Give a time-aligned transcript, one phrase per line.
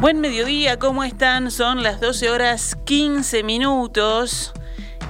[0.00, 1.50] Buen mediodía, ¿cómo están?
[1.50, 4.52] Son las 12 horas 15 minutos.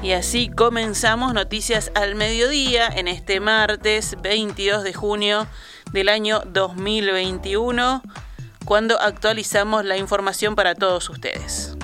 [0.02, 5.46] Y así comenzamos Noticias al Mediodía en este martes 22 de junio
[5.92, 8.02] del año 2021,
[8.64, 11.77] cuando actualizamos la información para todos ustedes.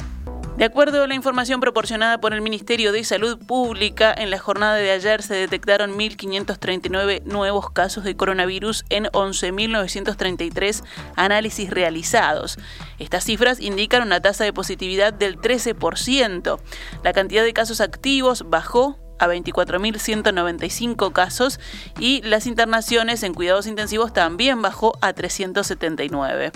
[0.57, 4.77] De acuerdo a la información proporcionada por el Ministerio de Salud Pública, en la jornada
[4.77, 10.85] de ayer se detectaron 1.539 nuevos casos de coronavirus en 11.933
[11.17, 12.57] análisis realizados.
[13.01, 16.61] Estas cifras indican una tasa de positividad del 13%.
[17.03, 21.61] La cantidad de casos activos bajó a 24.195 casos
[21.99, 26.53] y las internaciones en cuidados intensivos también bajó a 379.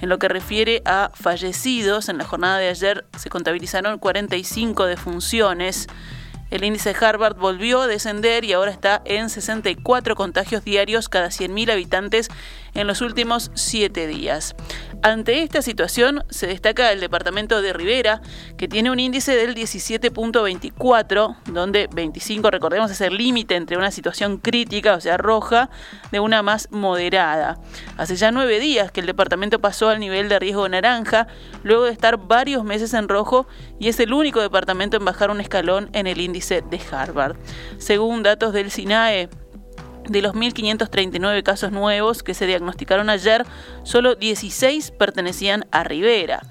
[0.00, 5.88] En lo que refiere a fallecidos, en la jornada de ayer se contabilizaron 45 defunciones.
[6.50, 11.72] El índice Harvard volvió a descender y ahora está en 64 contagios diarios cada 100.000
[11.72, 12.30] habitantes
[12.78, 14.54] en los últimos siete días.
[15.02, 18.22] Ante esta situación se destaca el departamento de Rivera,
[18.56, 24.38] que tiene un índice del 17.24, donde 25, recordemos, es el límite entre una situación
[24.38, 25.70] crítica, o sea, roja,
[26.12, 27.58] de una más moderada.
[27.96, 31.26] Hace ya nueve días que el departamento pasó al nivel de riesgo naranja,
[31.64, 33.48] luego de estar varios meses en rojo,
[33.80, 37.36] y es el único departamento en bajar un escalón en el índice de Harvard.
[37.78, 39.28] Según datos del SINAE,
[40.08, 43.46] de los 1.539 casos nuevos que se diagnosticaron ayer,
[43.82, 46.42] solo 16 pertenecían a Rivera.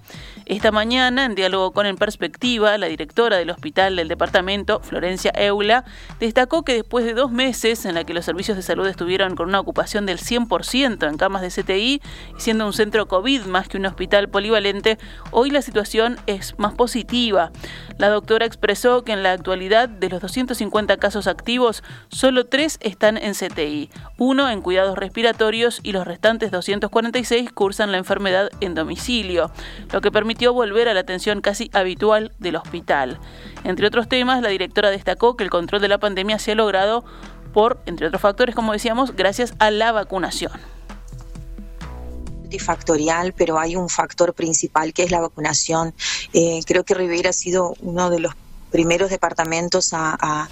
[0.47, 5.83] Esta mañana, en diálogo con En Perspectiva, la directora del hospital del departamento, Florencia Eula,
[6.21, 9.49] destacó que después de dos meses en la que los servicios de salud estuvieron con
[9.49, 12.01] una ocupación del 100% en camas de CTI
[12.37, 14.97] siendo un centro COVID más que un hospital polivalente,
[15.31, 17.51] hoy la situación es más positiva.
[17.97, 23.17] La doctora expresó que en la actualidad de los 250 casos activos, solo tres están
[23.17, 29.51] en CTI, uno en cuidados respiratorios y los restantes 246 cursan la enfermedad en domicilio,
[29.91, 33.19] lo que permite volver a la atención casi habitual del hospital.
[33.63, 37.03] Entre otros temas, la directora destacó que el control de la pandemia se ha logrado
[37.51, 40.51] por, entre otros factores, como decíamos, gracias a la vacunación
[42.47, 45.93] multifactorial, pero hay un factor principal que es la vacunación.
[46.33, 48.33] Eh, creo que Rivera ha sido uno de los
[48.71, 50.49] primeros departamentos a, a,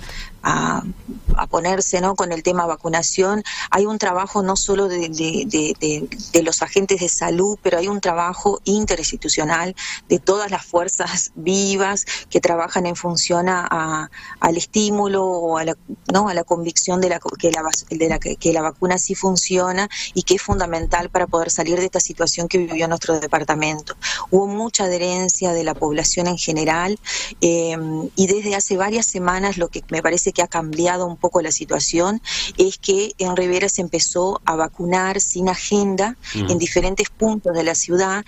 [1.49, 2.15] ponerse ¿no?
[2.15, 3.43] con el tema vacunación.
[3.71, 8.59] Hay un trabajo no solo de, de, los agentes de salud, pero hay un trabajo
[8.65, 9.75] interinstitucional
[10.09, 15.77] de todas las fuerzas vivas que trabajan en función a, al estímulo o a la,
[16.13, 16.29] ¿no?
[16.29, 20.23] a la convicción de, la, que, la, de la, que la vacuna sí funciona y
[20.23, 23.95] que es fundamental para poder salir de esta situación que vivió nuestro departamento.
[24.29, 26.99] Hubo mucha adherencia de la población en general
[27.41, 27.77] eh,
[28.15, 31.51] y desde hace varias semanas lo que me parece que ha cambiado un poco la
[31.51, 32.21] situación
[32.57, 37.73] es que en Rivera se empezó a vacunar sin agenda en diferentes puntos de la
[37.73, 38.23] ciudad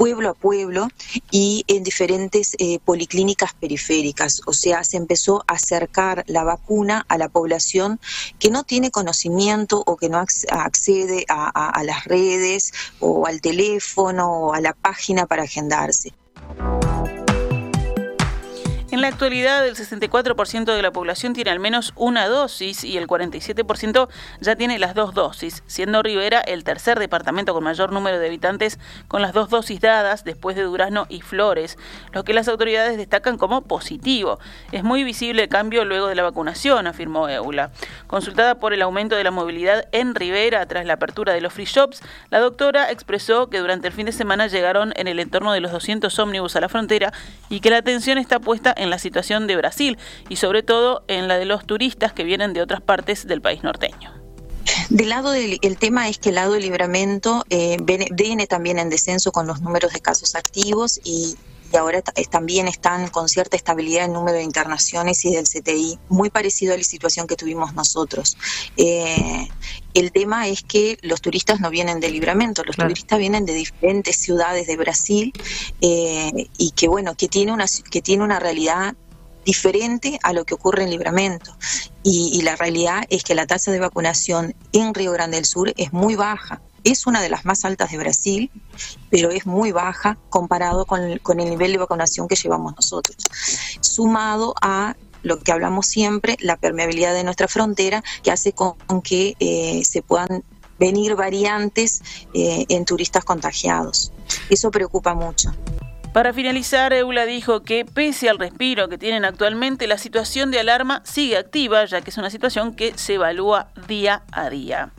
[0.00, 0.88] pueblo a pueblo
[1.30, 4.40] y en diferentes eh, policlínicas periféricas.
[4.46, 8.00] O sea, se empezó a acercar la vacuna a la población
[8.38, 14.54] que no tiene conocimiento o que no accede a las redes o al teléfono o
[14.54, 16.14] a la página para agendarse.
[18.92, 23.06] En la actualidad, el 64% de la población tiene al menos una dosis y el
[23.06, 24.08] 47%
[24.40, 28.80] ya tiene las dos dosis, siendo Rivera el tercer departamento con mayor número de habitantes
[29.06, 31.78] con las dos dosis dadas después de Durazno y Flores,
[32.12, 34.40] lo que las autoridades destacan como positivo.
[34.72, 37.70] Es muy visible el cambio luego de la vacunación, afirmó Eula.
[38.08, 41.64] Consultada por el aumento de la movilidad en Rivera tras la apertura de los free
[41.64, 45.60] shops, la doctora expresó que durante el fin de semana llegaron en el entorno de
[45.60, 47.12] los 200 ómnibus a la frontera
[47.48, 49.98] y que la atención está puesta en la situación de Brasil
[50.30, 53.62] y sobre todo en la de los turistas que vienen de otras partes del país
[53.62, 54.14] norteño.
[54.88, 58.88] Del lado del el tema es que el lado del libramento eh, viene, también en
[58.88, 61.36] descenso con los números de casos activos y,
[61.78, 66.74] ahora también están con cierta estabilidad el número de internaciones y del CTI, muy parecido
[66.74, 68.36] a la situación que tuvimos nosotros.
[68.76, 69.48] Eh,
[69.94, 74.16] el tema es que los turistas no vienen de Libramento, los turistas vienen de diferentes
[74.16, 75.32] ciudades de Brasil
[75.80, 78.94] eh, y que bueno, que tiene una que tiene una realidad
[79.44, 81.56] diferente a lo que ocurre en Libramento.
[82.02, 85.92] Y, la realidad es que la tasa de vacunación en Río Grande del Sur es
[85.92, 86.60] muy baja.
[86.84, 88.50] Es una de las más altas de Brasil,
[89.10, 93.16] pero es muy baja comparado con con el nivel de vacunación que llevamos nosotros.
[93.80, 99.36] Sumado a lo que hablamos siempre, la permeabilidad de nuestra frontera, que hace con que
[99.40, 100.42] eh, se puedan
[100.78, 104.12] venir variantes eh, en turistas contagiados.
[104.48, 105.52] Eso preocupa mucho.
[106.12, 111.02] Para finalizar, Eula dijo que pese al respiro que tienen actualmente, la situación de alarma
[111.04, 114.90] sigue activa, ya que es una situación que se evalúa día a día.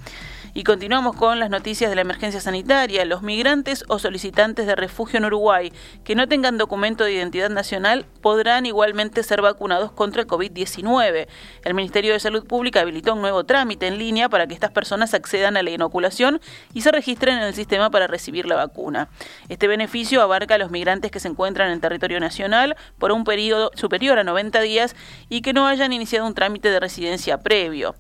[0.54, 3.06] Y continuamos con las noticias de la emergencia sanitaria.
[3.06, 5.72] Los migrantes o solicitantes de refugio en Uruguay
[6.04, 11.28] que no tengan documento de identidad nacional podrán igualmente ser vacunados contra el COVID-19.
[11.64, 15.14] El Ministerio de Salud Pública habilitó un nuevo trámite en línea para que estas personas
[15.14, 16.42] accedan a la inoculación
[16.74, 19.08] y se registren en el sistema para recibir la vacuna.
[19.48, 23.72] Este beneficio abarca a los migrantes que se encuentran en territorio nacional por un periodo
[23.76, 24.98] superior a 90 días
[25.30, 27.96] y que no hayan iniciado un trámite de residencia previo.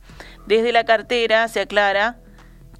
[0.47, 2.17] Desde la cartera se aclara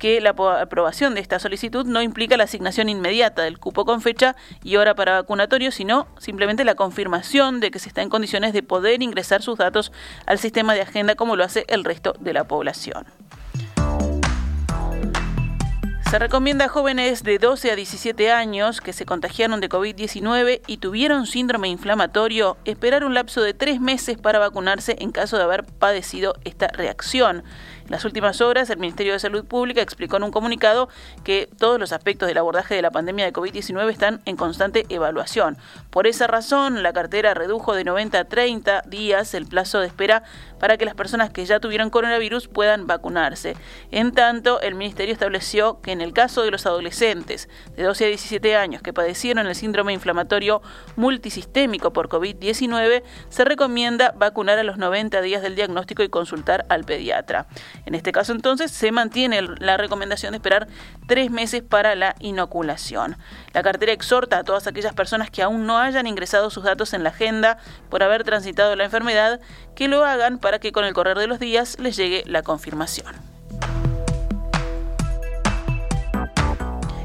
[0.02, 4.36] que la aprobación de esta solicitud no implica la asignación inmediata del cupo con fecha
[4.64, 8.64] y hora para vacunatorio, sino simplemente la confirmación de que se está en condiciones de
[8.64, 9.92] poder ingresar sus datos
[10.26, 13.06] al sistema de agenda como lo hace el resto de la población.
[16.12, 20.78] Se recomienda a jóvenes de 12 a 17 años que se contagiaron de COVID-19 y
[20.78, 25.64] tuvieron síndrome inflamatorio esperar un lapso de tres meses para vacunarse en caso de haber
[25.64, 27.46] padecido esta reacción.
[27.92, 30.88] Las últimas horas, el Ministerio de Salud Pública explicó en un comunicado
[31.26, 35.58] que todos los aspectos del abordaje de la pandemia de COVID-19 están en constante evaluación.
[35.90, 40.24] Por esa razón, la cartera redujo de 90 a 30 días el plazo de espera
[40.58, 43.58] para que las personas que ya tuvieron coronavirus puedan vacunarse.
[43.92, 48.08] En tanto, el Ministerio estableció que en el caso de los adolescentes de 12 a
[48.08, 50.62] 17 años que padecieron el síndrome inflamatorio
[50.96, 56.86] multisistémico por COVID-19, se recomienda vacunar a los 90 días del diagnóstico y consultar al
[56.86, 57.48] pediatra.
[57.86, 60.68] En este caso entonces se mantiene la recomendación de esperar
[61.08, 63.18] tres meses para la inoculación.
[63.54, 67.04] La cartera exhorta a todas aquellas personas que aún no hayan ingresado sus datos en
[67.04, 67.58] la agenda
[67.90, 69.40] por haber transitado la enfermedad
[69.76, 73.31] que lo hagan para que con el correr de los días les llegue la confirmación.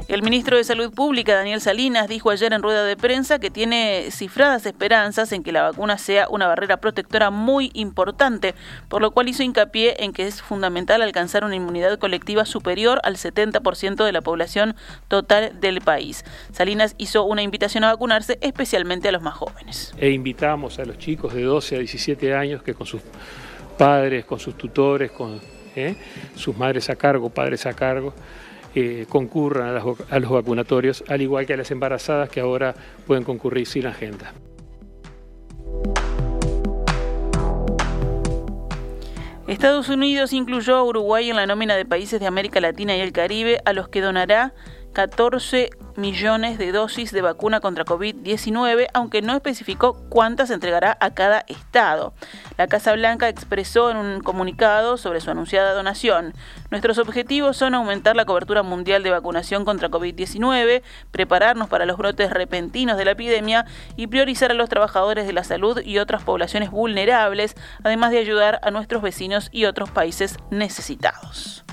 [0.07, 4.05] El ministro de Salud Pública, Daniel Salinas, dijo ayer en rueda de prensa que tiene
[4.09, 8.55] cifradas esperanzas en que la vacuna sea una barrera protectora muy importante,
[8.87, 13.17] por lo cual hizo hincapié en que es fundamental alcanzar una inmunidad colectiva superior al
[13.17, 14.77] 70% de la población
[15.09, 16.23] total del país.
[16.53, 19.93] Salinas hizo una invitación a vacunarse especialmente a los más jóvenes.
[19.97, 23.01] E invitamos a los chicos de 12 a 17 años que con sus
[23.77, 25.41] padres, con sus tutores, con
[25.75, 25.97] ¿eh?
[26.33, 28.13] sus madres a cargo, padres a cargo,
[29.09, 29.75] concurran
[30.09, 32.75] a, los vacunatorios, al igual que a las embarazadas que ahora
[33.05, 34.33] pueden concurrir sin agenda.
[39.47, 43.13] Estados Unidos incluyó a Uruguay en la nómina de países de América Latina y el
[43.13, 44.53] Caribe a los que donará
[44.93, 51.43] 14 millones de dosis de vacuna contra COVID-19, aunque no especificó cuántas entregará a cada
[51.47, 52.13] estado.
[52.57, 56.33] La Casa Blanca expresó en un comunicado sobre su anunciada donación,
[56.69, 62.31] nuestros objetivos son aumentar la cobertura mundial de vacunación contra COVID-19, prepararnos para los brotes
[62.31, 66.71] repentinos de la epidemia y priorizar a los trabajadores de la salud y otras poblaciones
[66.71, 71.66] vulnerables, además de ayudar a nuestros vecinos y otros países necesitados.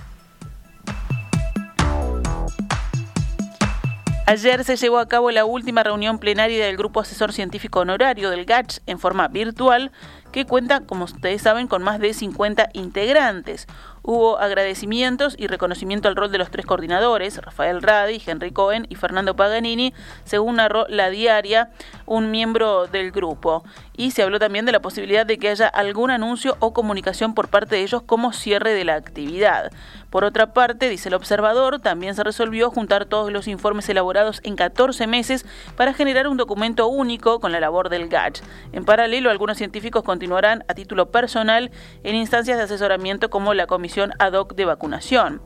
[4.27, 8.47] Ayer se llevó a cabo la última reunión plenaria del Grupo Asesor Científico Honorario del
[8.47, 9.93] GACH en forma virtual,
[10.33, 13.67] que cuenta, como ustedes saben, con más de 50 integrantes.
[14.07, 18.97] Hubo agradecimientos y reconocimiento al rol de los tres coordinadores, Rafael Radi, Henry Cohen y
[18.97, 21.71] Fernando Paganini, según narró la diaria,
[22.05, 23.65] un miembro del grupo.
[23.97, 27.49] Y se habló también de la posibilidad de que haya algún anuncio o comunicación por
[27.49, 29.73] parte de ellos como cierre de la actividad.
[30.11, 34.55] Por otra parte, dice el observador, también se resolvió juntar todos los informes elaborados en
[34.55, 35.47] 14 meses
[35.77, 38.43] para generar un documento único con la labor del GACH.
[38.73, 41.71] En paralelo, algunos científicos continuarán a título personal
[42.03, 45.41] en instancias de asesoramiento como la Comisión ad hoc de vacunación.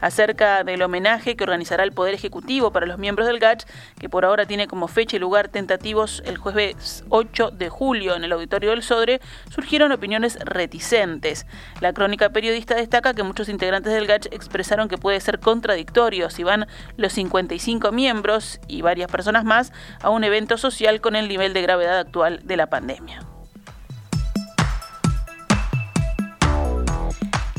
[0.00, 3.66] Acerca del homenaje que organizará el Poder Ejecutivo para los miembros del GATS,
[3.98, 8.24] que por ahora tiene como fecha y lugar tentativos el jueves 8 de julio en
[8.24, 9.20] el auditorio del Sodre,
[9.50, 11.46] surgieron opiniones reticentes.
[11.80, 16.42] La crónica periodista destaca que muchos integrantes del GATS expresaron que puede ser contradictorio si
[16.42, 21.52] van los 55 miembros y varias personas más a un evento social con el nivel
[21.52, 23.33] de gravedad actual de la pandemia.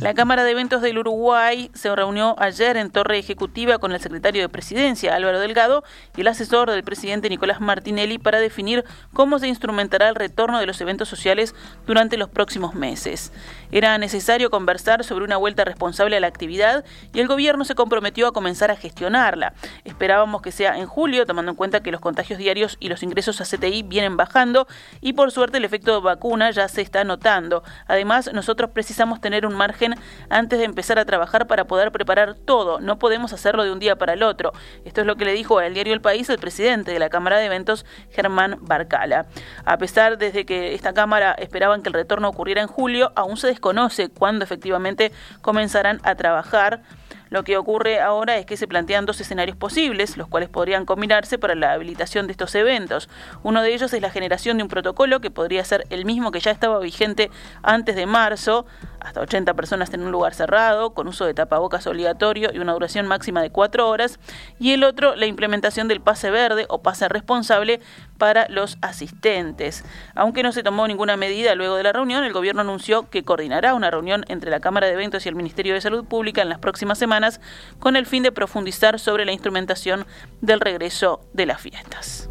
[0.06, 4.44] La Cámara de Eventos del Uruguay se reunió ayer en Torre Ejecutiva con el secretario
[4.44, 5.84] de Presidencia, Álvaro Delgado,
[6.16, 10.68] y el asesor del presidente Nicolás Martinelli para definir cómo se instrumentará el retorno de
[10.68, 11.56] los eventos sociales
[11.88, 13.34] durante los próximos meses.
[13.72, 18.28] Era necesario conversar sobre una vuelta responsable a la actividad y el gobierno se comprometió
[18.28, 19.56] a comenzar a gestionarla.
[19.86, 23.42] Esperábamos que sea en julio, tomando en cuenta que los contagios diarios y los ingresos
[23.42, 24.68] a CTI vienen bajando
[25.02, 27.64] y por suerte el efecto de vacuna ya se está notando.
[27.88, 29.95] Además, nosotros precisamos tener un margen
[30.30, 32.80] antes de empezar a trabajar para poder preparar todo.
[32.80, 34.52] No podemos hacerlo de un día para el otro.
[34.86, 37.38] Esto es lo que le dijo al diario El País el presidente de la Cámara
[37.38, 39.26] de Eventos, Germán Barcala.
[39.66, 43.48] A pesar desde que esta Cámara esperaban que el retorno ocurriera en julio, aún se
[43.48, 45.12] desconoce cuándo efectivamente
[45.42, 46.82] comenzarán a trabajar
[47.30, 51.38] Lo que ocurre ahora es que se plantean dos escenarios posibles, los cuales podrían combinarse
[51.38, 53.10] para la habilitación de estos eventos.
[53.44, 56.40] Uno de ellos es la generación de un protocolo que podría ser el mismo que
[56.40, 57.32] ya estaba vigente
[57.64, 58.66] antes de marzo,
[59.06, 63.08] hasta 80 personas en un lugar cerrado, con uso de tapabocas obligatorio y una duración
[63.08, 64.20] máxima de cuatro horas,
[64.60, 67.80] y el otro, la implementación del pase verde o pase responsable
[68.18, 69.86] para los asistentes.
[70.16, 73.74] Aunque no se tomó ninguna medida luego de la reunión, el gobierno anunció que coordinará
[73.74, 76.60] una reunión entre la Cámara de Eventos y el Ministerio de Salud Pública en las
[76.60, 77.40] próximas semanas
[77.80, 80.06] con el fin de profundizar sobre la instrumentación
[80.42, 82.28] del regreso de las fiestas.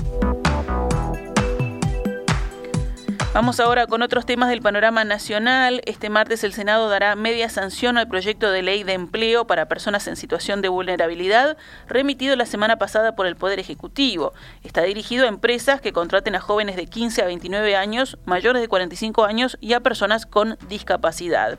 [3.34, 5.82] Vamos ahora con otros temas del panorama nacional.
[5.86, 10.06] Este martes el Senado dará media sanción al proyecto de ley de empleo para personas
[10.06, 11.56] en situación de vulnerabilidad,
[11.88, 14.34] remitido la semana pasada por el Poder Ejecutivo.
[14.62, 18.68] Está dirigido a empresas que contraten a jóvenes de 15 a 29 años, mayores de
[18.68, 21.58] 45 años y a personas con discapacidad.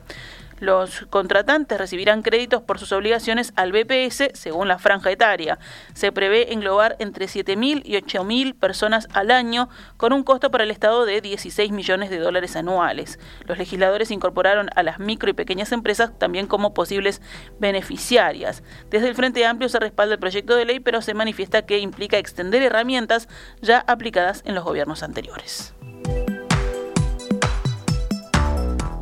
[0.58, 5.58] Los contratantes recibirán créditos por sus obligaciones al BPS según la franja etaria.
[5.92, 10.70] Se prevé englobar entre 7.000 y 8.000 personas al año con un costo para el
[10.70, 13.18] Estado de 16 millones de dólares anuales.
[13.44, 17.20] Los legisladores incorporaron a las micro y pequeñas empresas también como posibles
[17.60, 18.62] beneficiarias.
[18.88, 22.16] Desde el Frente Amplio se respalda el proyecto de ley, pero se manifiesta que implica
[22.16, 23.28] extender herramientas
[23.60, 25.75] ya aplicadas en los gobiernos anteriores.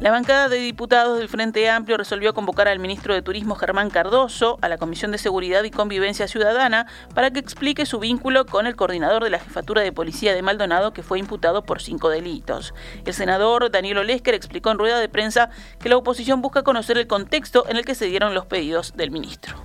[0.05, 4.59] La bancada de diputados del Frente Amplio resolvió convocar al ministro de Turismo Germán Cardoso
[4.61, 8.77] a la Comisión de Seguridad y Convivencia Ciudadana para que explique su vínculo con el
[8.77, 12.75] coordinador de la Jefatura de Policía de Maldonado que fue imputado por cinco delitos.
[13.07, 15.49] El senador Daniel Olesker explicó en rueda de prensa
[15.81, 19.11] que la oposición busca conocer el contexto en el que se dieron los pedidos del
[19.11, 19.57] ministro.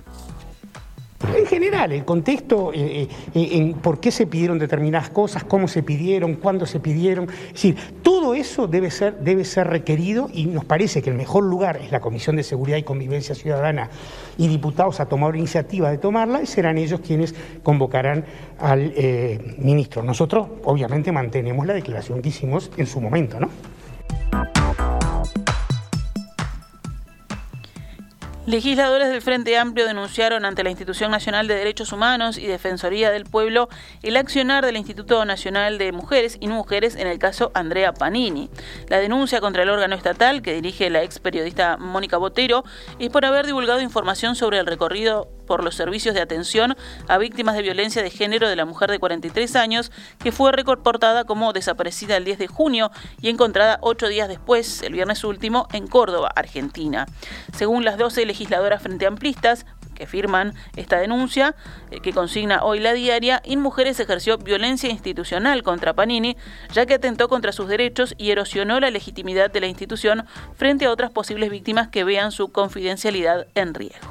[1.36, 5.82] En general, el contexto, eh, eh, en por qué se pidieron determinadas cosas, cómo se
[5.82, 7.28] pidieron, cuándo se pidieron.
[7.30, 11.44] Es decir, todo eso debe ser, debe ser requerido y nos parece que el mejor
[11.44, 13.90] lugar es la Comisión de Seguridad y Convivencia Ciudadana
[14.38, 18.24] y diputados a tomar iniciativa de tomarla y serán ellos quienes convocarán
[18.58, 20.02] al eh, ministro.
[20.02, 23.48] Nosotros, obviamente, mantenemos la declaración que hicimos en su momento, ¿no?
[28.50, 33.22] Legisladores del Frente Amplio denunciaron ante la Institución Nacional de Derechos Humanos y Defensoría del
[33.22, 33.68] Pueblo
[34.02, 38.50] el accionar del Instituto Nacional de Mujeres y Mujeres en el caso Andrea Panini.
[38.88, 42.64] La denuncia contra el órgano estatal que dirige la ex periodista Mónica Botero
[42.98, 46.76] es por haber divulgado información sobre el recorrido por los servicios de atención
[47.08, 49.90] a víctimas de violencia de género de la mujer de 43 años,
[50.22, 54.92] que fue reportada como desaparecida el 10 de junio y encontrada ocho días después, el
[54.92, 57.06] viernes último, en Córdoba, Argentina.
[57.52, 59.66] Según las 12 legisladoras frente amplistas,
[59.96, 61.56] que firman esta denuncia
[61.90, 66.36] eh, que consigna hoy la diaria, InMujeres ejerció violencia institucional contra Panini,
[66.72, 70.92] ya que atentó contra sus derechos y erosionó la legitimidad de la institución frente a
[70.92, 74.09] otras posibles víctimas que vean su confidencialidad en riesgo.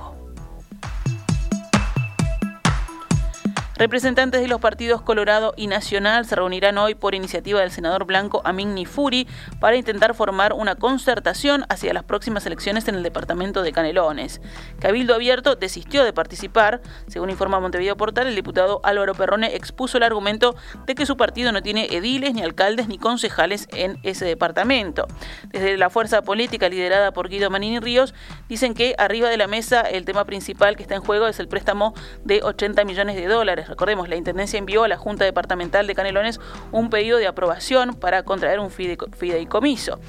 [3.79, 8.41] Representantes de los partidos Colorado y Nacional se reunirán hoy por iniciativa del senador blanco
[8.43, 9.25] Amin Nifuri
[9.61, 14.41] para intentar formar una concertación hacia las próximas elecciones en el departamento de Canelones.
[14.81, 16.81] Cabildo Abierto desistió de participar.
[17.07, 21.53] Según informa Montevideo Portal, el diputado Álvaro Perrone expuso el argumento de que su partido
[21.53, 25.07] no tiene ediles, ni alcaldes, ni concejales en ese departamento.
[25.47, 28.13] Desde la fuerza política liderada por Guido Manini Ríos,
[28.49, 31.47] dicen que arriba de la mesa el tema principal que está en juego es el
[31.47, 31.93] préstamo
[32.25, 36.39] de 80 millones de dólares Recordemos, la Intendencia envió a la Junta Departamental de Canelones
[36.71, 39.99] un pedido de aprobación para contraer un fideicomiso.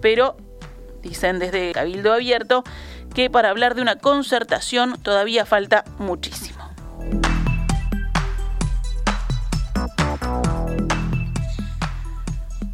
[0.00, 0.36] Pero
[1.02, 2.64] dicen desde Cabildo Abierto
[3.14, 6.57] que para hablar de una concertación todavía falta muchísimo.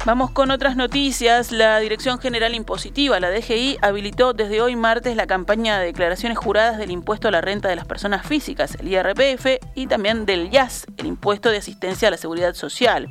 [0.05, 1.51] Vamos con otras noticias.
[1.51, 6.77] La Dirección General Impositiva, la DGI, habilitó desde hoy martes la campaña de declaraciones juradas
[6.77, 10.85] del impuesto a la renta de las personas físicas, el IRPF, y también del IAS,
[10.97, 13.09] el impuesto de asistencia a la seguridad social.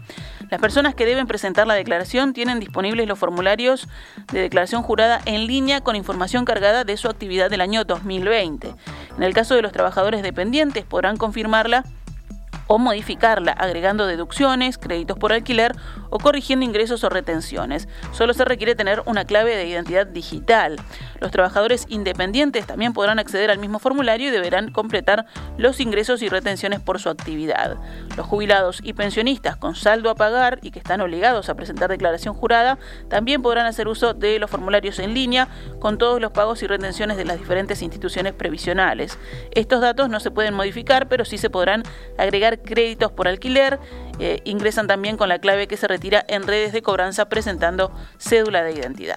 [0.51, 3.89] Las personas que deben presentar la declaración tienen disponibles los formularios
[4.33, 8.73] de declaración jurada en línea con información cargada de su actividad del año 2020.
[9.17, 11.83] En el caso de los trabajadores dependientes podrán confirmarla
[12.67, 15.73] o modificarla agregando deducciones, créditos por alquiler
[16.11, 17.89] o corrigiendo ingresos o retenciones.
[18.13, 20.77] Solo se requiere tener una clave de identidad digital.
[21.21, 26.29] Los trabajadores independientes también podrán acceder al mismo formulario y deberán completar los ingresos y
[26.29, 27.77] retenciones por su actividad.
[28.17, 32.35] Los jubilados y pensionistas con saldo a pagar y que están obligados a presentar declaración
[32.35, 32.79] jurada
[33.09, 35.49] también podrán hacer uso de los formularios en línea
[35.81, 39.19] con todos los pagos y retenciones de las diferentes instituciones previsionales.
[39.53, 41.83] Estos datos no se pueden modificar, pero sí se podrán
[42.19, 43.79] agregar créditos por alquiler.
[44.19, 48.63] Eh, ingresan también con la clave que se retira en redes de cobranza presentando cédula
[48.63, 49.17] de identidad.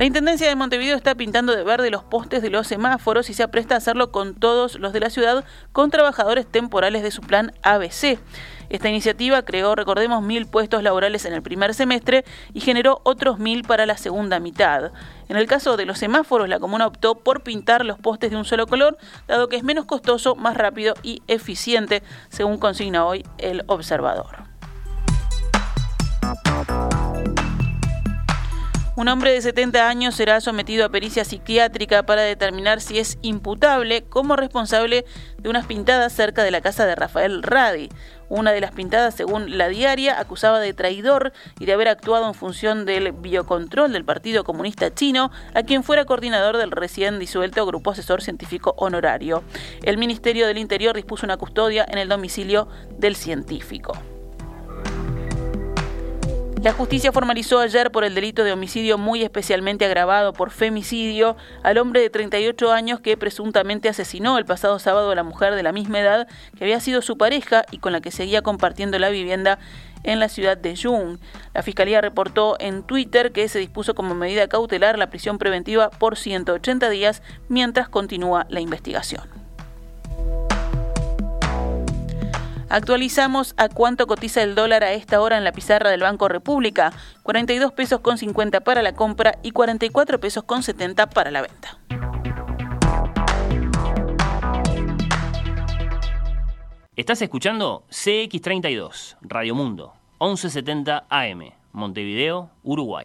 [0.00, 3.42] La Intendencia de Montevideo está pintando de verde los postes de los semáforos y se
[3.42, 7.52] apresta a hacerlo con todos los de la ciudad con trabajadores temporales de su plan
[7.62, 8.18] ABC.
[8.70, 12.24] Esta iniciativa creó, recordemos, mil puestos laborales en el primer semestre
[12.54, 14.92] y generó otros mil para la segunda mitad.
[15.28, 18.44] En el caso de los semáforos, la comuna optó por pintar los postes de un
[18.44, 18.96] solo color,
[19.26, 24.44] dado que es menos costoso, más rápido y eficiente, según consigna hoy el observador.
[28.96, 34.02] Un hombre de 70 años será sometido a pericia psiquiátrica para determinar si es imputable
[34.02, 35.04] como responsable
[35.38, 37.88] de unas pintadas cerca de la casa de Rafael Radi.
[38.28, 42.34] Una de las pintadas, según la diaria, acusaba de traidor y de haber actuado en
[42.34, 47.92] función del biocontrol del Partido Comunista Chino, a quien fuera coordinador del recién disuelto Grupo
[47.92, 49.44] Asesor Científico Honorario.
[49.84, 52.68] El Ministerio del Interior dispuso una custodia en el domicilio
[52.98, 53.92] del científico.
[56.62, 61.78] La justicia formalizó ayer por el delito de homicidio muy especialmente agravado por femicidio al
[61.78, 65.72] hombre de 38 años que presuntamente asesinó el pasado sábado a la mujer de la
[65.72, 69.58] misma edad que había sido su pareja y con la que seguía compartiendo la vivienda
[70.02, 71.18] en la ciudad de Jung.
[71.54, 76.18] La fiscalía reportó en Twitter que se dispuso como medida cautelar la prisión preventiva por
[76.18, 79.49] 180 días mientras continúa la investigación.
[82.70, 86.92] Actualizamos a cuánto cotiza el dólar a esta hora en la pizarra del Banco República.
[87.24, 91.80] 42 pesos con 50 para la compra y 44 pesos con 70 para la venta.
[96.94, 103.04] Estás escuchando CX32, Radio Mundo, 1170 AM, Montevideo, Uruguay.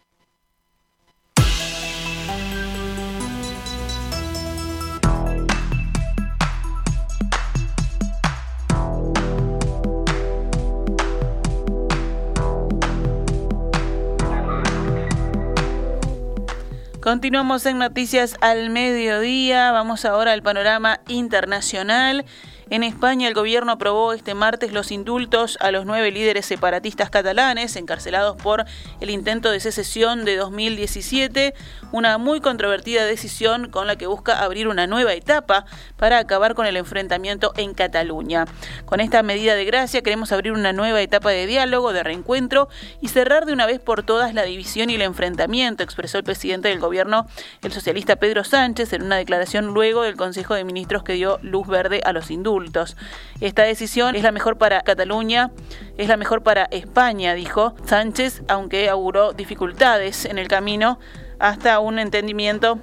[17.06, 19.70] Continuamos en Noticias al Mediodía.
[19.70, 22.24] Vamos ahora al panorama internacional.
[22.68, 27.76] En España, el gobierno aprobó este martes los indultos a los nueve líderes separatistas catalanes
[27.76, 28.64] encarcelados por
[29.00, 31.54] el intento de secesión de 2017,
[31.92, 35.64] una muy controvertida decisión con la que busca abrir una nueva etapa
[35.96, 38.46] para acabar con el enfrentamiento en Cataluña.
[38.84, 42.68] Con esta medida de gracia queremos abrir una nueva etapa de diálogo, de reencuentro
[43.00, 46.66] y cerrar de una vez por todas la división y el enfrentamiento, expresó el presidente
[46.66, 47.28] del gobierno,
[47.62, 51.68] el socialista Pedro Sánchez, en una declaración luego del Consejo de Ministros que dio luz
[51.68, 52.55] verde a los indultos.
[53.40, 55.50] Esta decisión es la mejor para Cataluña,
[55.98, 60.98] es la mejor para España, dijo Sánchez, aunque auguró dificultades en el camino
[61.38, 62.78] hasta un entendimiento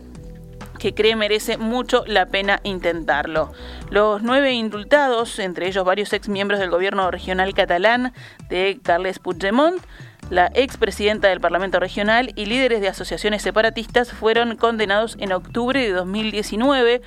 [0.80, 3.52] que cree merece mucho la pena intentarlo.
[3.90, 8.14] Los nueve indultados, entre ellos varios exmiembros del gobierno regional catalán
[8.50, 9.82] de Carles Puigdemont,
[10.30, 15.92] la expresidenta del Parlamento Regional y líderes de asociaciones separatistas fueron condenados en octubre de
[15.92, 17.02] 2019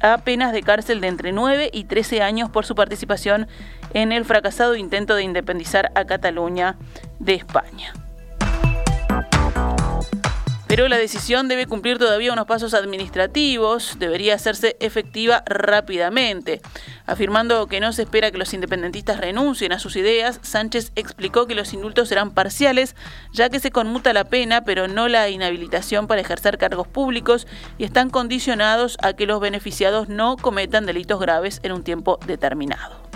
[0.00, 3.48] a penas de cárcel de entre 9 y 13 años por su participación
[3.94, 6.76] en el fracasado intento de independizar a Cataluña
[7.18, 7.92] de España.
[10.78, 16.60] Pero la decisión debe cumplir todavía unos pasos administrativos, debería hacerse efectiva rápidamente.
[17.04, 21.56] Afirmando que no se espera que los independentistas renuncien a sus ideas, Sánchez explicó que
[21.56, 22.94] los indultos serán parciales,
[23.32, 27.82] ya que se conmuta la pena, pero no la inhabilitación para ejercer cargos públicos y
[27.82, 33.07] están condicionados a que los beneficiados no cometan delitos graves en un tiempo determinado.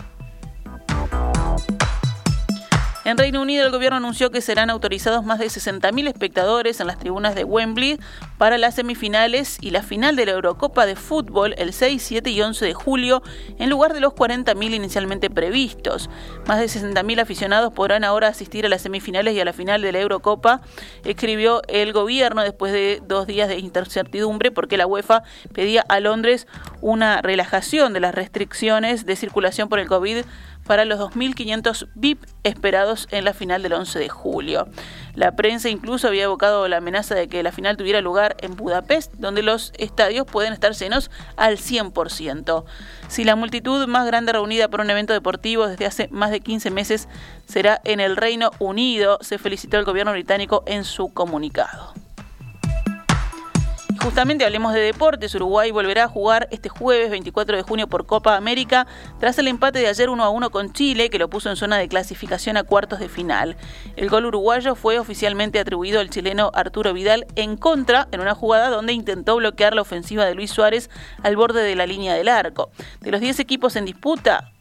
[3.05, 7.01] En Reino Unido, el gobierno anunció que serán autorizados más de 60.000 espectadores en las
[7.01, 7.99] tribunas de Wembley
[8.38, 12.41] para las semifinales y la final de la Eurocopa de Fútbol el 6, 7 y
[12.41, 13.23] 11 de julio,
[13.59, 16.11] en lugar de los 40.000 inicialmente previstos.
[16.47, 19.91] Más de 60.000 aficionados podrán ahora asistir a las semifinales y a la final de
[19.91, 20.61] la Eurocopa,
[21.05, 26.47] escribió el gobierno después de dos días de incertidumbre porque la UEFA pedía a Londres
[26.81, 30.25] una relajación de las restricciones de circulación por el COVID
[30.66, 34.68] para los 2.500 VIP esperados en la final del 11 de julio.
[35.14, 39.14] La prensa incluso había evocado la amenaza de que la final tuviera lugar en Budapest,
[39.14, 42.64] donde los estadios pueden estar llenos al 100%.
[43.09, 46.70] Si la multitud más grande reunida por un evento deportivo desde hace más de 15
[46.70, 47.09] meses
[47.46, 52.02] será en el Reino Unido, se felicitó el gobierno británico en su comunicado.
[54.03, 55.33] Justamente hablemos de deportes.
[55.37, 58.88] Uruguay volverá a jugar este jueves 24 de junio por Copa América
[59.21, 61.79] tras el empate de ayer 1 a 1 con Chile que lo puso en zona
[61.79, 63.57] de clasificación a cuartos de final.
[63.95, 68.71] El gol uruguayo fue oficialmente atribuido al chileno Arturo Vidal en contra en una jugada
[68.71, 70.91] donde intentó bloquear la ofensiva de Luis Suárez
[71.23, 72.73] al borde de la línea del arco.
[73.03, 74.52] De los 10 equipos en disputa,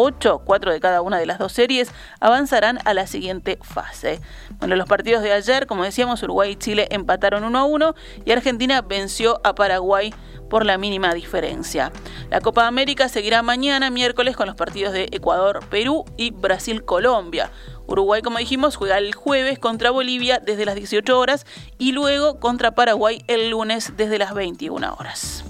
[0.00, 4.20] 8, 4 de cada una de las dos series, avanzarán a la siguiente fase.
[4.60, 8.30] Bueno, los partidos de ayer, como decíamos, Uruguay y Chile empataron 1 a 1 y
[8.30, 10.14] Argentina venció a Paraguay
[10.48, 11.90] por la mínima diferencia.
[12.30, 17.50] La Copa América seguirá mañana, miércoles, con los partidos de Ecuador, Perú y Brasil-Colombia.
[17.88, 21.44] Uruguay, como dijimos, juega el jueves contra Bolivia desde las 18 horas
[21.76, 25.44] y luego contra Paraguay el lunes desde las 21 horas.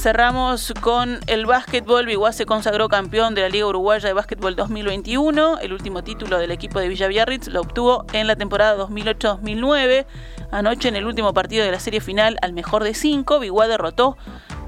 [0.00, 2.06] Cerramos con el básquetbol.
[2.06, 5.58] Biguá se consagró campeón de la Liga Uruguaya de Básquetbol 2021.
[5.58, 10.06] El último título del equipo de Villa Biarritz lo obtuvo en la temporada 2008-2009.
[10.52, 14.16] Anoche, en el último partido de la serie final, al mejor de cinco, Biguá derrotó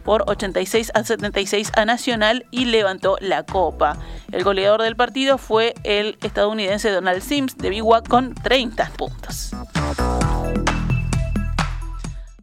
[0.05, 3.97] por 86 a 76 a Nacional y levantó la copa.
[4.33, 9.53] El goleador del partido fue el estadounidense Donald Sims de Biguá con 30 puntos.